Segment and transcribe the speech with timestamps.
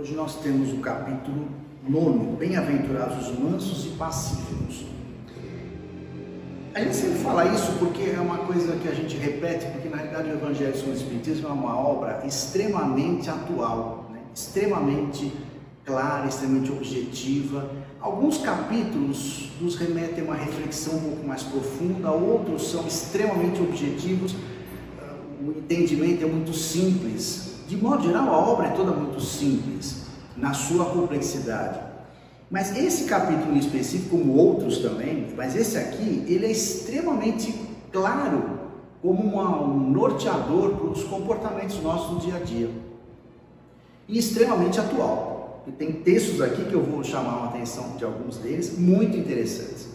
[0.00, 1.46] Hoje nós temos o capítulo
[1.86, 4.86] 9, Bem-aventurados os mansos e pacíficos.
[6.74, 9.98] A gente sempre fala isso porque é uma coisa que a gente repete, porque na
[9.98, 14.20] realidade o Evangelho segundo o Espiritismo é uma obra extremamente atual, né?
[14.34, 15.30] extremamente
[15.84, 17.70] clara, extremamente objetiva.
[18.00, 24.34] Alguns capítulos nos remetem a uma reflexão um pouco mais profunda, outros são extremamente objetivos,
[25.46, 27.49] o entendimento é muito simples.
[27.70, 30.02] De modo geral, a obra é toda muito simples
[30.36, 31.78] na sua complexidade.
[32.50, 37.54] Mas esse capítulo em específico, como outros também, mas esse aqui, ele é extremamente
[37.92, 38.58] claro
[39.00, 42.70] como uma, um norteador para os comportamentos nossos no dia a dia.
[44.08, 45.62] E extremamente atual.
[45.64, 49.90] E tem textos aqui que eu vou chamar a atenção de alguns deles, muito interessantes.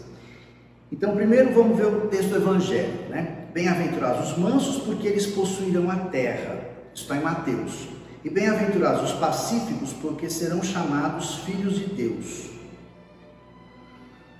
[0.90, 3.48] Então, primeiro vamos ver o texto do Evangelho, né?
[3.52, 6.65] Bem-aventurados os mansos, porque eles possuirão a terra.
[6.96, 7.88] Está em Mateus.
[8.24, 12.46] E bem-aventurados os pacíficos, porque serão chamados filhos de Deus.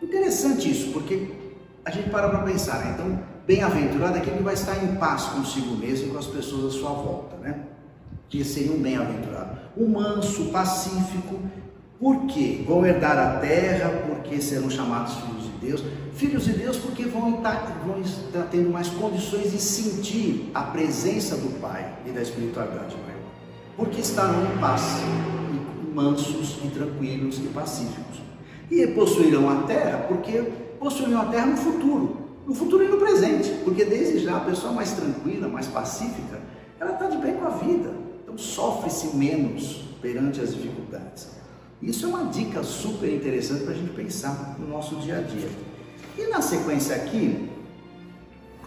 [0.03, 1.31] Interessante isso, porque
[1.85, 2.93] a gente para para pensar, né?
[2.95, 6.75] então, bem-aventurado é aquele que vai estar em paz consigo mesmo e com as pessoas
[6.75, 7.61] à sua volta, né?
[8.29, 9.59] Que seria um bem-aventurado.
[9.77, 11.39] O manso, pacífico,
[12.01, 12.65] por quê?
[12.67, 15.83] Vão herdar a terra, porque serão chamados filhos Deus.
[16.15, 21.37] Filhos de Deus porque vão estar, vão estar tendo mais condições de sentir a presença
[21.37, 23.17] do Pai e da espiritualidade maior
[23.77, 24.83] porque estarão em paz,
[25.53, 28.23] e mansos e tranquilos e pacíficos.
[28.71, 30.43] E possuirão a terra, porque
[30.81, 34.73] possuirão a terra no futuro, no futuro e no presente, porque desde já a pessoa
[34.73, 36.41] mais tranquila, mais pacífica,
[36.81, 41.36] ela está de bem com a vida, então sofre-se menos perante as dificuldades.
[41.83, 45.49] Isso é uma dica super interessante para a gente pensar no nosso dia a dia.
[46.17, 47.51] E na sequência aqui,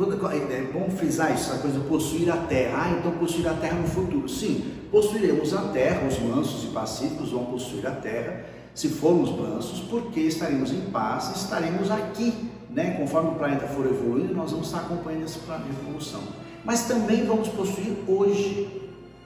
[0.02, 2.84] é bom frisar isso, essa coisa possuir a terra.
[2.84, 4.30] Ah, então possuir a terra no futuro.
[4.30, 9.82] Sim, possuiremos a terra, os mansos e pacíficos vão possuir a terra, se formos mansos,
[9.90, 12.34] porque estaremos em paz, estaremos aqui,
[12.70, 12.92] né?
[12.92, 16.22] Conforme o planeta for evoluindo, nós vamos estar acompanhando de evolução.
[16.64, 18.70] Mas também vamos possuir hoje,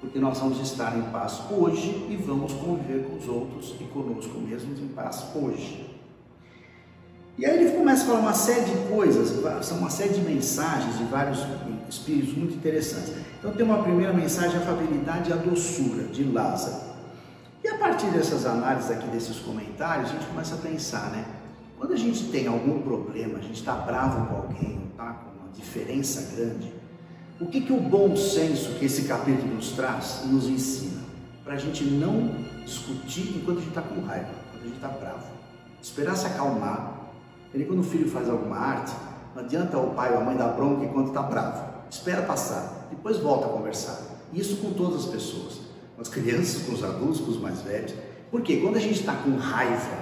[0.04, 4.38] porque nós vamos estar em paz hoje e vamos conviver com os outros e conosco
[4.38, 5.90] mesmos em paz hoje.
[7.38, 9.32] E aí ele começa a falar uma série de coisas,
[9.66, 11.40] são uma série de mensagens de vários
[11.90, 13.14] espíritos muito interessantes.
[13.40, 16.84] Então tem uma primeira mensagem, a afabilidade e a doçura, de Lázaro.
[17.64, 21.26] E a partir dessas análises aqui, desses comentários, a gente começa a pensar, né?
[21.78, 25.52] Quando a gente tem algum problema, a gente está bravo com alguém, está com uma
[25.54, 26.74] diferença grande,
[27.44, 31.02] o que, que o bom senso que esse capítulo nos traz nos ensina?
[31.44, 32.34] Para a gente não
[32.64, 35.26] discutir enquanto a gente está com raiva, quando a gente está bravo.
[35.82, 37.12] Esperar se acalmar,
[37.54, 38.94] ele, quando o filho faz alguma arte,
[39.36, 41.66] não adianta o pai ou a mãe dar bronca enquanto está bravo.
[41.90, 44.00] Espera passar, depois volta a conversar.
[44.32, 45.60] Isso com todas as pessoas,
[45.96, 47.94] com as crianças, com os adultos, com os mais velhos.
[48.32, 49.98] Porque quando a gente está com raiva,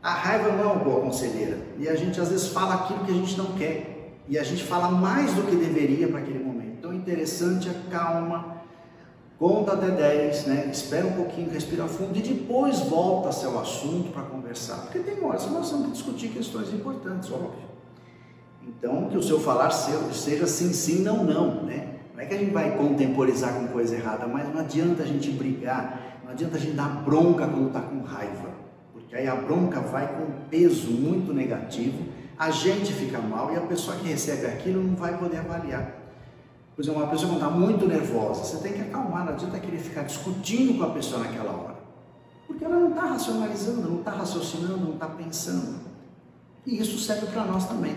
[0.00, 1.58] a raiva não é uma boa conselheira.
[1.78, 4.14] E a gente às vezes fala aquilo que a gente não quer.
[4.28, 6.49] E a gente fala mais do que deveria para aquele momento.
[7.00, 8.56] Interessante a calma,
[9.38, 10.68] conta até 10, né?
[10.70, 14.82] espera um pouquinho, respira fundo e depois volta-se ao assunto para conversar.
[14.82, 17.70] Porque tem horas que nós temos que discutir questões importantes, óbvio.
[18.68, 22.00] Então, que o seu falar seja sim, sim, não, não, né?
[22.14, 25.30] Não é que a gente vai contemporizar com coisa errada, mas não adianta a gente
[25.30, 28.50] brigar, não adianta a gente dar bronca quando está com raiva,
[28.92, 32.04] porque aí a bronca vai com um peso muito negativo,
[32.38, 35.99] a gente fica mal e a pessoa que recebe aquilo não vai poder avaliar.
[36.80, 39.76] Por exemplo, uma pessoa que está muito nervosa, você tem que acalmar, não adianta querer
[39.76, 41.74] ficar discutindo com a pessoa naquela hora.
[42.46, 45.80] Porque ela não está racionalizando, não está raciocinando, não está pensando.
[46.64, 47.94] E isso serve para nós também.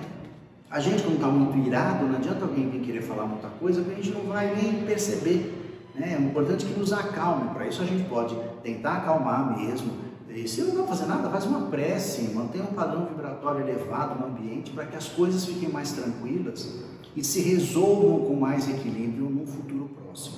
[0.70, 3.90] A gente, quando está muito irado, não adianta alguém vir querer falar muita coisa que
[3.90, 5.80] a gente não vai nem perceber.
[5.96, 6.18] Né?
[6.20, 7.54] É importante que nos acalme.
[7.54, 9.94] Para isso a gente pode tentar acalmar mesmo.
[10.28, 14.72] E se não fazer nada, faz uma prece, mantenha um padrão vibratório elevado no ambiente
[14.72, 16.84] para que as coisas fiquem mais tranquilas
[17.16, 20.38] e se resolvam com mais equilíbrio no futuro próximo.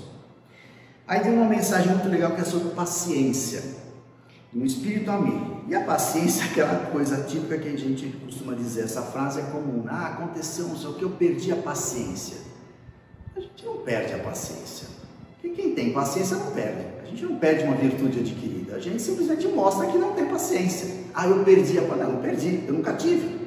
[1.07, 3.63] Aí tem uma mensagem muito legal que é sobre paciência,
[4.53, 5.63] um espírito amigo.
[5.67, 9.43] E a paciência é aquela coisa típica que a gente costuma dizer, essa frase é
[9.43, 12.37] comum, ah, aconteceu não sei o que, eu perdi a paciência.
[13.35, 14.87] A gente não perde a paciência.
[15.33, 16.85] Porque quem tem paciência não perde.
[17.01, 21.05] A gente não perde uma virtude adquirida, a gente simplesmente mostra que não tem paciência.
[21.13, 21.81] Ah, eu perdi a.
[21.81, 23.44] Não, não perdi, eu nunca tive.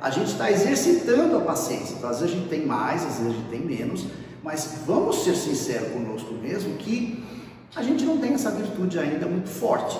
[0.00, 1.94] A gente está exercitando a paciência.
[1.96, 4.06] Então, às vezes a gente tem mais, às vezes a gente tem menos,
[4.42, 7.22] mas vamos ser sinceros conosco mesmo que
[7.74, 9.98] a gente não tem essa virtude ainda muito forte.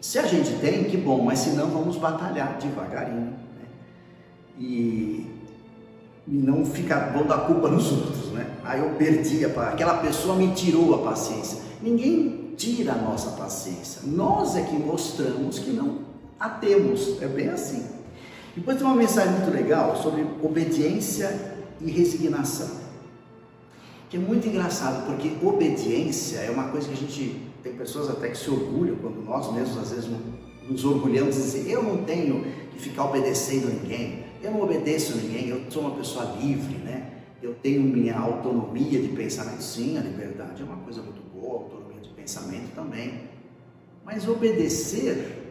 [0.00, 3.32] Se a gente tem, que bom, mas se não, vamos batalhar devagarinho.
[3.56, 3.66] Né?
[4.58, 5.30] E,
[6.26, 8.32] e não ficar bom da culpa nos outros.
[8.32, 8.46] Né?
[8.64, 11.58] Aí eu perdi, a, aquela pessoa me tirou a paciência.
[11.80, 14.02] Ninguém tira a nossa paciência.
[14.04, 16.00] Nós é que mostramos que não
[16.38, 17.22] a temos.
[17.22, 17.86] É bem assim.
[18.56, 22.84] Depois tem uma mensagem muito legal sobre obediência e resignação.
[24.08, 28.28] Que é muito engraçado, porque obediência é uma coisa que a gente tem pessoas até
[28.28, 30.10] que se orgulham quando nós mesmos às vezes
[30.68, 35.16] nos orgulhamos e dizer, eu não tenho que ficar obedecendo ninguém, eu não obedeço a
[35.16, 37.10] ninguém, eu sou uma pessoa livre, né?
[37.42, 41.62] Eu tenho minha autonomia de pensamento, sim, a liberdade é uma coisa muito boa, a
[41.64, 43.22] autonomia de pensamento também.
[44.04, 45.43] Mas obedecer,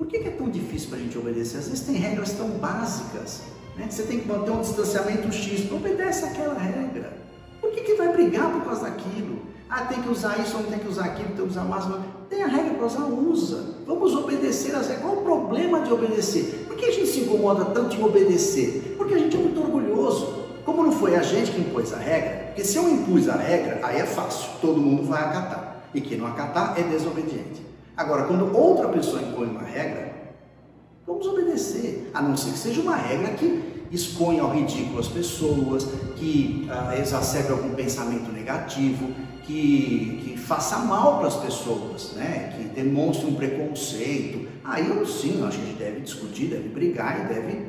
[0.00, 1.58] por que é tão difícil para a gente obedecer?
[1.58, 3.42] Às vezes tem regras tão básicas,
[3.76, 3.86] né?
[3.90, 7.12] Você tem que manter um distanciamento X, obedece aquela regra.
[7.60, 9.42] Por que, que vai brigar por causa daquilo?
[9.68, 11.98] Ah, tem que usar isso, não tem que usar aquilo, tem que usar máximo.
[12.30, 13.74] Tem a regra para usar, usa.
[13.86, 15.02] Vamos obedecer as regras.
[15.02, 16.64] Qual o problema de obedecer?
[16.66, 18.94] Por que a gente se incomoda tanto em obedecer?
[18.96, 20.46] Porque a gente é muito orgulhoso.
[20.64, 23.80] Como não foi a gente que impôs a regra, porque se eu impus a regra,
[23.82, 25.84] aí é fácil, todo mundo vai acatar.
[25.92, 27.69] E quem não acatar é desobediente.
[28.00, 30.10] Agora, quando outra pessoa impõe uma regra,
[31.06, 32.10] vamos obedecer.
[32.14, 33.62] A não ser que seja uma regra que
[33.92, 35.86] exponha ao ridículo as pessoas,
[36.16, 39.06] que ah, exacerbe algum pensamento negativo,
[39.42, 42.54] que, que faça mal para as pessoas, né?
[42.56, 44.48] que demonstre um preconceito.
[44.64, 47.66] Aí eu sim, acho que a gente deve discutir, deve brigar e deve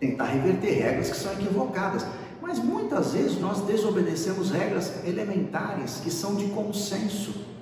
[0.00, 2.04] tentar reverter regras que são equivocadas.
[2.42, 7.53] Mas muitas vezes nós desobedecemos regras elementares que são de consenso.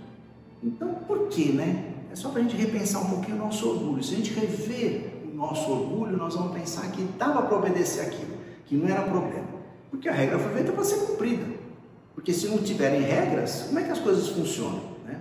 [0.62, 1.92] Então, por que, né?
[2.12, 4.02] É só para a gente repensar um pouquinho o nosso orgulho.
[4.02, 8.36] Se a gente rever o nosso orgulho, nós vamos pensar que dava para obedecer aquilo,
[8.66, 9.46] que não era problema.
[9.90, 11.44] Porque a regra foi feita para ser cumprida.
[12.14, 14.82] Porque se não tiverem regras, como é que as coisas funcionam?
[15.06, 15.18] Né?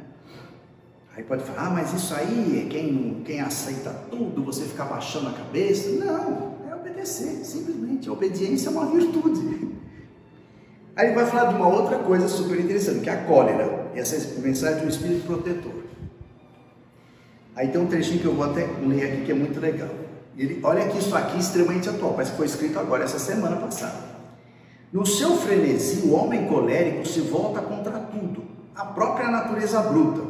[1.15, 5.31] Aí pode falar, ah, mas isso aí, quem, quem aceita tudo, você ficar baixando a
[5.31, 5.89] cabeça.
[5.91, 8.09] Não, é obedecer, simplesmente.
[8.09, 9.71] A obediência é uma virtude.
[10.93, 13.80] Aí ele vai falar de uma outra coisa super interessante, que é a cólera.
[13.95, 15.73] Essa é mensagem do Espírito Protetor.
[17.55, 19.89] Aí tem um trechinho que eu vou até ler aqui que é muito legal.
[20.37, 24.11] Ele, olha que isso aqui é extremamente atual, que foi escrito agora, essa semana passada.
[24.91, 28.43] No seu frenesi, o homem colérico se volta contra tudo,
[28.75, 30.21] a própria natureza bruta,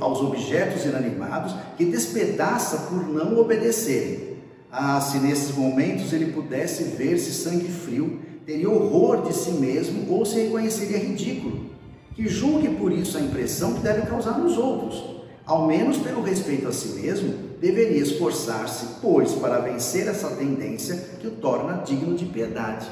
[0.00, 4.30] aos objetos inanimados, que despedaça por não obedecerem.
[4.72, 10.24] Ah, se nesses momentos ele pudesse ver-se sangue frio, teria horror de si mesmo ou
[10.24, 11.70] se reconheceria ridículo.
[12.14, 15.20] Que julgue por isso a impressão que deve causar nos outros.
[15.46, 21.26] Ao menos pelo respeito a si mesmo, deveria esforçar-se, pois, para vencer essa tendência que
[21.26, 22.86] o torna digno de piedade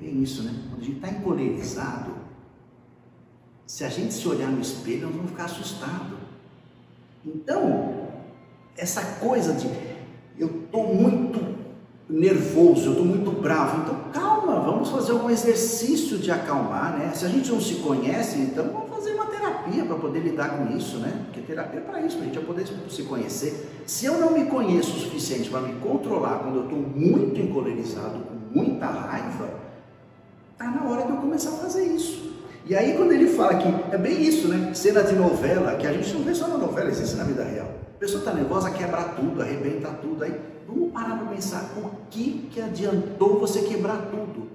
[0.00, 0.54] bem isso, né?
[0.70, 2.12] Quando a gente está encolerizado,
[3.66, 6.18] se a gente se olhar no espelho, nós vamos ficar assustados.
[7.24, 8.08] Então,
[8.76, 9.66] essa coisa de
[10.38, 11.55] eu estou muito
[12.08, 17.12] nervoso, eu estou muito bravo, então calma, vamos fazer algum exercício de acalmar, né?
[17.14, 20.76] Se a gente não se conhece, então vamos fazer uma terapia para poder lidar com
[20.76, 21.24] isso, né?
[21.24, 23.82] Porque terapia é para isso, para a gente poder se conhecer.
[23.86, 28.20] Se eu não me conheço o suficiente para me controlar quando eu estou muito encolerizado,
[28.20, 29.66] com muita raiva,
[30.58, 32.32] Está na hora de eu começar a fazer isso.
[32.64, 34.72] E aí quando ele fala que é bem isso, né?
[34.72, 37.68] Cena de novela, que a gente não vê só na novela, existe na vida real.
[37.94, 40.24] A pessoa está nervosa, quebra tudo, arrebenta tudo.
[40.24, 40.32] Aí
[40.66, 44.46] vamos parar para pensar, o que, que adiantou você quebrar tudo?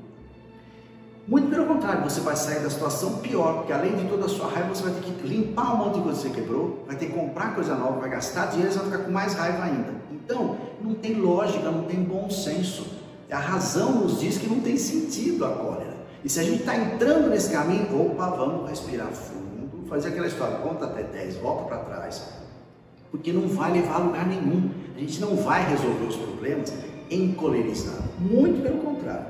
[1.27, 4.47] Muito pelo contrário, você vai sair da situação pior, porque além de toda a sua
[4.47, 7.05] raiva, você vai ter que limpar um monte de coisa que você quebrou, vai ter
[7.05, 9.93] que comprar coisa nova, vai gastar dinheiro e vai ficar com mais raiva ainda.
[10.11, 12.85] Então, não tem lógica, não tem bom senso.
[13.31, 15.95] A razão nos diz que não tem sentido a cólera.
[16.23, 20.57] E se a gente está entrando nesse caminho, opa, vamos respirar fundo, fazer aquela história,
[20.57, 22.27] conta até 10, volta para trás,
[23.09, 24.69] porque não vai levar a lugar nenhum.
[24.95, 26.73] A gente não vai resolver os problemas
[27.09, 29.27] encolerizado, muito pelo contrário.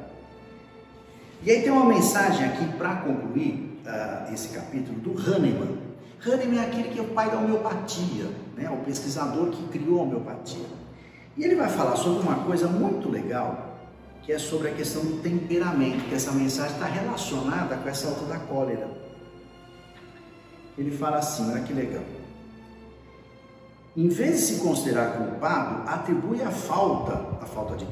[1.44, 5.78] E aí tem uma mensagem aqui para concluir uh, esse capítulo do Hahnemann.
[6.24, 8.26] Hahnemann é aquele que é o pai da homeopatia,
[8.56, 8.70] né?
[8.70, 10.66] o pesquisador que criou a homeopatia.
[11.36, 13.72] E ele vai falar sobre uma coisa muito legal
[14.24, 18.26] que é sobre a questão do temperamento, que essa mensagem está relacionada com essa alta
[18.26, 18.88] da cólera.
[20.78, 22.04] Ele fala assim, olha que legal.
[23.96, 27.86] Em vez de se considerar culpado, atribui a falta, a falta de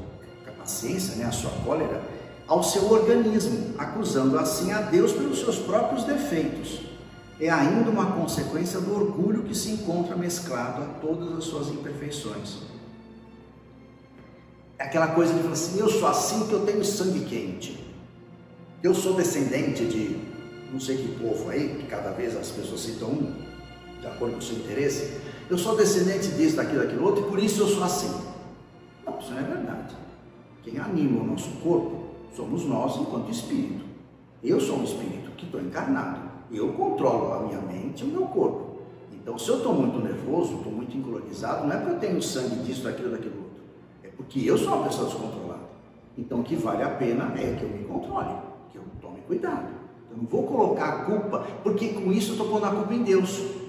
[0.58, 2.00] paciência, né, a sua cólera,
[2.46, 6.82] ao seu organismo, acusando assim a Deus pelos seus próprios defeitos.
[7.38, 12.58] É ainda uma consequência do orgulho que se encontra mesclado a todas as suas imperfeições.
[14.78, 17.78] É aquela coisa de falar assim, eu sou assim porque eu tenho sangue quente.
[18.82, 20.18] Eu sou descendente de
[20.72, 23.49] não sei que povo aí, que cada vez as pessoas citam um,
[24.00, 25.20] de acordo com o seu interesse.
[25.48, 28.10] Eu sou descendente disso, daquilo, daquilo outro, e por isso eu sou assim.
[29.04, 29.96] Não, isso não é verdade.
[30.62, 32.04] Quem anima o nosso corpo
[32.34, 33.84] somos nós enquanto espírito.
[34.42, 36.20] Eu sou um espírito que estou encarnado.
[36.50, 38.80] Eu controlo a minha mente e o meu corpo.
[39.12, 42.56] Então, se eu estou muito nervoso, estou muito encolorizado, não é porque eu tenho sangue
[42.64, 43.62] disso, daquilo, daquilo outro.
[44.02, 45.60] É porque eu sou uma pessoa descontrolada.
[46.16, 48.34] Então, o que vale a pena é que eu me controle,
[48.72, 49.68] que eu tome cuidado.
[50.10, 53.02] Eu não vou colocar a culpa, porque com isso eu estou pondo a culpa em
[53.02, 53.59] Deus.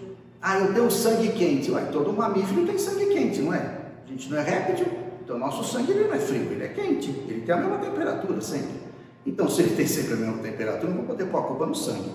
[0.41, 1.69] Ah, eu tenho sangue quente.
[1.71, 3.77] Ué, todo mamífero tem sangue quente, não é?
[4.03, 4.87] A gente não é réptil,
[5.23, 7.09] então nosso sangue ele não é frio, ele é quente.
[7.27, 8.81] Ele tem a mesma temperatura sempre.
[9.25, 11.75] Então, se ele tem sempre a mesma temperatura, não vou poder pôr a culpa no
[11.75, 12.11] sangue.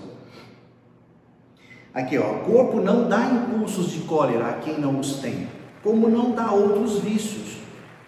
[1.93, 5.47] Aqui, ó, o corpo não dá impulsos de cólera a quem não os tem,
[5.81, 7.57] como não dá outros vícios.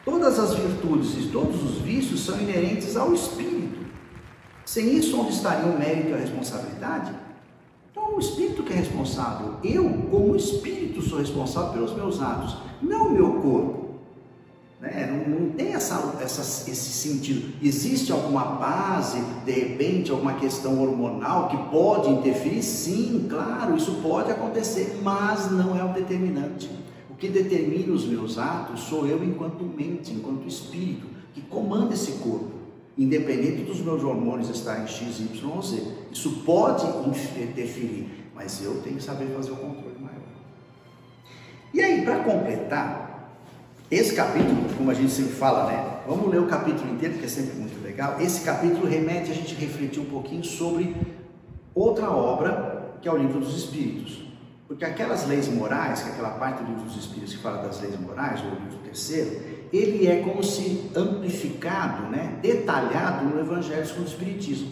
[0.03, 3.79] Todas as virtudes e todos os vícios são inerentes ao espírito.
[4.65, 7.11] Sem isso, onde estaria o mérito e a responsabilidade?
[7.91, 9.55] Então, o espírito que é responsável.
[9.63, 13.89] Eu, como espírito, sou responsável pelos meus atos, não o meu corpo.
[14.79, 15.07] Né?
[15.11, 17.53] Não, não, tem essa, essa, esse sentido.
[17.61, 22.63] Existe alguma base, de repente, alguma questão hormonal que pode interferir?
[22.63, 26.69] Sim, claro, isso pode acontecer, mas não é o determinante.
[27.09, 32.13] O que determina os meus atos sou eu enquanto mente, enquanto espírito, que comanda esse
[32.13, 32.58] corpo,
[32.99, 35.81] independente dos meus hormônios estarem X, Y Z.
[36.11, 36.85] Isso pode
[37.41, 40.19] interferir, mas eu tenho que saber fazer o controle maior.
[41.73, 43.37] E aí, para completar,
[43.89, 46.01] esse capítulo, como a gente sempre fala, né?
[46.05, 48.19] Vamos ler o capítulo inteiro, que é sempre muito legal.
[48.19, 50.93] Esse capítulo remete a gente refletir um pouquinho sobre
[51.73, 54.25] outra obra, que é o livro dos Espíritos.
[54.67, 57.79] Porque aquelas leis morais, que é aquela parte do livro dos Espíritos que fala das
[57.79, 63.85] leis morais, ou o livro terceiro, ele é como se amplificado, né, detalhado no Evangelho
[63.85, 64.71] segundo o Espiritismo.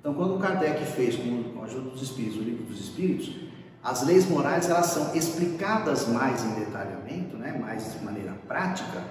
[0.00, 3.34] Então, quando Kardec fez com a ajuda dos Espíritos o livro dos Espíritos,
[3.82, 9.02] as leis morais elas são explicadas mais em detalhamento, né, mais de maneira prática,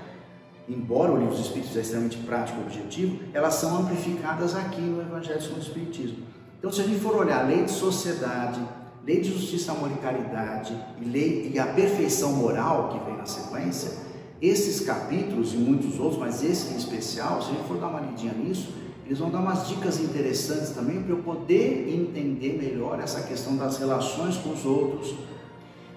[0.68, 5.02] embora o livro dos Espíritos é extremamente prático e objetivo, elas são amplificadas aqui no
[5.02, 6.18] Evangelho segundo o Espiritismo.
[6.60, 8.60] Então, se a gente for olhar lei de sociedade,
[9.06, 13.26] lei de justiça, amor e caridade e, lei, e a perfeição moral que vem na
[13.26, 14.07] sequência,
[14.41, 18.01] esses capítulos e muitos outros, mas esse em especial, se a gente for dar uma
[18.01, 18.74] lidinha nisso,
[19.06, 23.77] eles vão dar umas dicas interessantes também para eu poder entender melhor essa questão das
[23.77, 25.15] relações com os outros,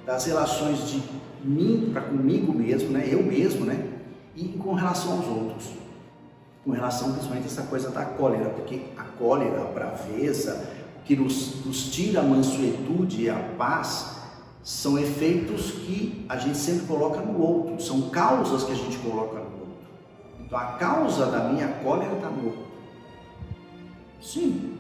[0.06, 1.02] das relações de
[1.44, 3.08] mim para comigo mesmo, né?
[3.10, 3.88] Eu mesmo, né?
[4.36, 5.70] E com relação aos outros.
[6.64, 10.68] Com relação principalmente a essa coisa da cólera, porque a cólera, a braveza,
[11.04, 14.19] que nos, nos tira a mansuetude e a paz,
[14.62, 19.38] são efeitos que a gente sempre coloca no outro, são causas que a gente coloca
[19.38, 19.78] no outro.
[20.44, 22.70] Então a causa da minha cólera está no outro.
[24.20, 24.74] Sim,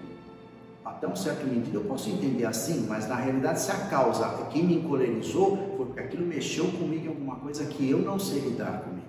[0.84, 4.52] até um certo medida eu posso entender assim, mas na realidade se a causa é
[4.52, 8.40] quem me encolerizou foi porque aquilo mexeu comigo em alguma coisa que eu não sei
[8.40, 9.08] lidar comigo.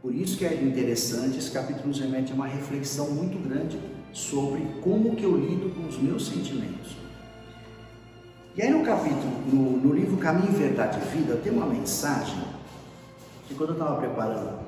[0.00, 3.78] Por isso que é interessante, esse capítulo nos remete a uma reflexão muito grande
[4.12, 6.96] sobre como que eu lido com os meus sentimentos.
[8.58, 12.42] E aí no capítulo, no, no livro Caminho, Verdade e Vida, tem uma mensagem
[13.46, 14.58] que quando eu estava preparando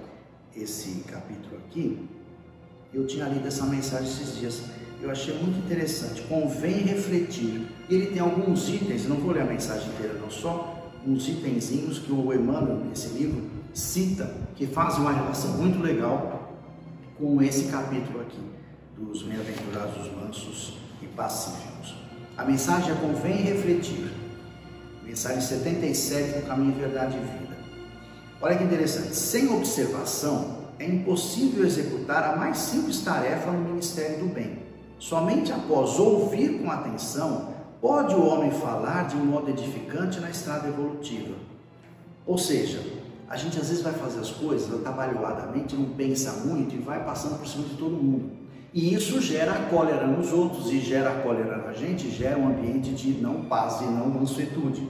[0.55, 2.09] esse capítulo aqui,
[2.95, 4.63] eu tinha lido essa mensagem esses dias
[5.03, 6.23] eu achei muito interessante.
[6.23, 7.67] Convém refletir.
[7.89, 12.13] Ele tem alguns itens, não vou ler a mensagem inteira, não, só uns itenzinhos que
[12.13, 13.43] o Emmanuel, nesse livro,
[13.75, 16.53] cita, que fazem uma relação muito legal
[17.19, 18.39] com esse capítulo aqui,
[18.97, 22.10] dos bem-aventurados, os mansos e pacíficos.
[22.41, 24.11] A mensagem é convém refletir.
[25.05, 27.55] Mensagem 77 do caminho verdade e vida.
[28.41, 34.33] Olha que interessante, sem observação é impossível executar a mais simples tarefa no ministério do
[34.33, 34.59] bem
[34.99, 40.67] Somente após ouvir com atenção pode o homem falar de um modo edificante na estrada
[40.67, 41.35] evolutiva.
[42.27, 42.83] Ou seja,
[43.29, 47.39] a gente às vezes vai fazer as coisas atabalhoadamente, não pensa muito e vai passando
[47.39, 48.40] por cima de todo mundo.
[48.73, 53.21] E isso gera cólera nos outros e gera cólera na gente, gera um ambiente de
[53.21, 54.89] não paz e não mansuetude.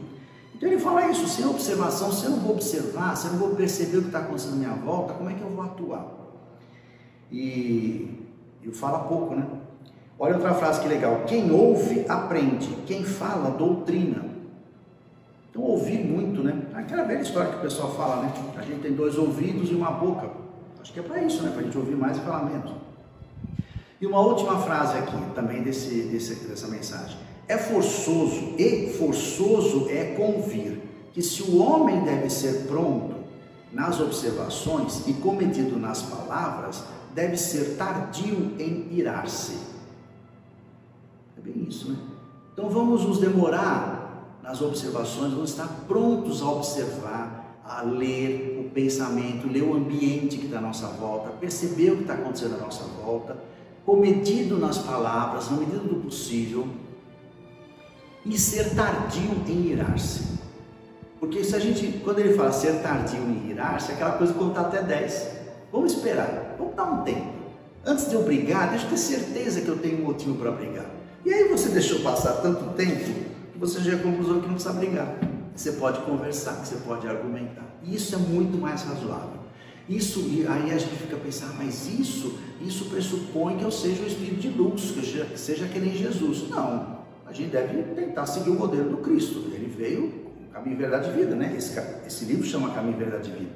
[0.54, 3.56] Então ele fala isso, sem observação, se eu não vou observar, se eu não vou
[3.56, 6.06] perceber o que está acontecendo à minha volta, como é que eu vou atuar?
[7.32, 8.28] E
[8.62, 9.46] eu falo pouco, né?
[10.18, 11.22] Olha outra frase que legal.
[11.26, 12.68] Quem ouve, aprende.
[12.86, 14.26] Quem fala, doutrina.
[15.48, 16.66] Então, ouvir muito, né?
[16.74, 18.32] Aquela velha história que o pessoal fala, né?
[18.56, 20.28] A gente tem dois ouvidos e uma boca.
[20.78, 21.50] Acho que é para isso, né?
[21.50, 22.70] Para a gente ouvir mais e falar menos.
[24.00, 27.16] E uma última frase aqui, também desse, desse, dessa mensagem.
[27.46, 30.80] É forçoso, e forçoso é convir,
[31.12, 33.16] que se o homem deve ser pronto
[33.72, 36.82] nas observações e cometido nas palavras,
[37.14, 39.70] deve ser tardio em irar-se
[41.40, 41.96] é bem isso, né?
[42.52, 49.50] Então vamos nos demorar nas observações, vamos estar prontos a observar, a ler o pensamento,
[49.50, 52.84] ler o ambiente que está à nossa volta, perceber o que está acontecendo à nossa
[52.84, 53.38] volta,
[53.84, 56.68] cometido nas palavras, na medida do possível,
[58.24, 60.38] e ser tardio em irar-se.
[61.18, 64.38] Porque se a gente, quando ele fala ser tardio em irar-se, é aquela coisa de
[64.38, 65.30] contar até 10.
[65.72, 67.40] Vamos esperar, vamos dar um tempo.
[67.84, 70.86] Antes de eu brigar, deixa eu ter certeza que eu tenho um motivo para brigar.
[71.24, 73.04] E aí você deixou passar tanto tempo
[73.52, 75.14] que você já conclusão que não precisa brigar.
[75.54, 77.64] Você pode conversar, você pode argumentar.
[77.82, 79.39] E isso é muito mais razoável.
[79.88, 84.06] Isso, e aí a gente fica pensando, mas isso, isso pressupõe que eu seja o
[84.06, 86.48] espírito de luz, que eu seja, que seja que nem Jesus.
[86.48, 89.50] Não, a gente deve tentar seguir o modelo do Cristo.
[89.52, 91.54] Ele veio com caminho, verdade e vida, né?
[91.56, 93.50] Esse, esse livro chama Caminho, Verdade e Vida.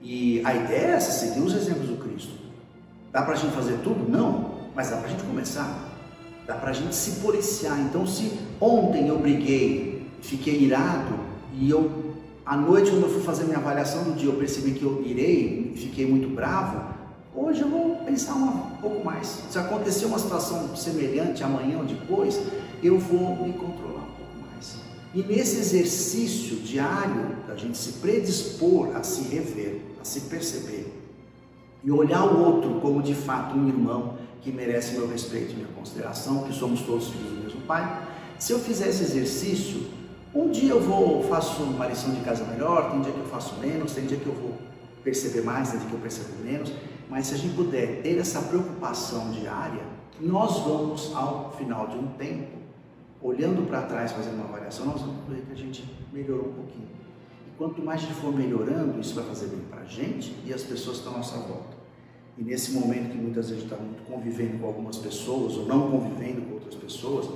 [0.00, 2.32] E a ideia é essa, seguir os exemplos do Cristo.
[3.10, 4.10] Dá para a gente fazer tudo?
[4.10, 5.92] Não, mas dá para a gente começar.
[6.46, 7.80] Dá para a gente se policiar.
[7.80, 11.18] Então, se ontem eu briguei, fiquei irado,
[11.54, 12.03] e eu,
[12.44, 15.72] à noite, quando eu fui fazer minha avaliação do dia, eu percebi que eu irei,
[15.76, 16.94] fiquei muito bravo,
[17.34, 19.42] hoje eu vou pensar um pouco mais.
[19.50, 22.40] Se acontecer uma situação semelhante amanhã ou depois,
[22.82, 24.76] eu vou me controlar um pouco mais.
[25.14, 30.92] E nesse exercício diário, da gente se predispor a se rever, a se perceber,
[31.82, 35.68] e olhar o outro como de fato um irmão que merece meu respeito e minha
[35.68, 38.06] consideração, que somos todos filhos do mesmo Pai.
[38.38, 39.82] Se eu fizer esse exercício,
[40.34, 43.56] um dia eu vou, faço uma lição de casa melhor, tem dia que eu faço
[43.60, 44.54] menos, tem dia que eu vou
[45.04, 46.72] perceber mais, tem dia que eu percebo menos,
[47.08, 49.82] mas se a gente puder ter essa preocupação diária,
[50.20, 52.58] nós vamos, ao final de um tempo,
[53.22, 56.88] olhando para trás, fazendo uma avaliação, nós vamos ver que a gente melhorou um pouquinho.
[57.46, 60.52] E quanto mais a gente for melhorando, isso vai fazer bem para a gente e
[60.52, 61.74] as pessoas que estão à nossa volta.
[62.36, 66.42] E nesse momento que muitas vezes está muito convivendo com algumas pessoas ou não convivendo
[66.42, 67.28] com outras pessoas,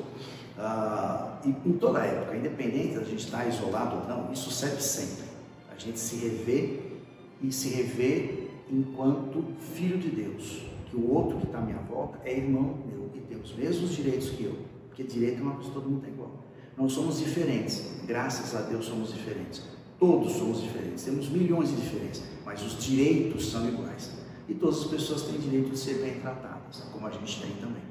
[0.59, 5.25] ah, em toda época, independente da gente estar isolado ou não, isso serve sempre.
[5.71, 7.01] A gente se rever
[7.41, 12.19] e se rever enquanto filho de Deus, que o outro que está à minha volta
[12.25, 15.69] é irmão meu e tem os mesmos direitos que eu, porque direito é uma coisa
[15.69, 16.33] que todo mundo tem igual.
[16.77, 19.63] Não somos diferentes, graças a Deus somos diferentes.
[19.99, 24.13] Todos somos diferentes, temos milhões de diferenças, mas os direitos são iguais.
[24.49, 27.83] E todas as pessoas têm direito de ser bem tratadas, como a gente tem também.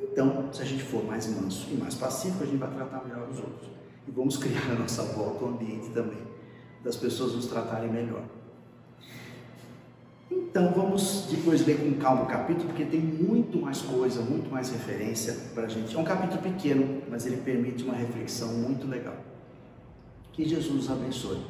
[0.00, 3.28] Então, se a gente for mais manso e mais pacífico, a gente vai tratar melhor
[3.28, 3.70] os outros.
[4.06, 6.34] E vamos criar na nossa volta um ambiente também
[6.84, 8.22] das pessoas nos tratarem melhor.
[10.30, 14.70] Então vamos depois ler com calma o capítulo, porque tem muito mais coisa, muito mais
[14.70, 15.96] referência para a gente.
[15.96, 19.16] É um capítulo pequeno, mas ele permite uma reflexão muito legal.
[20.32, 21.40] Que Jesus abençoe.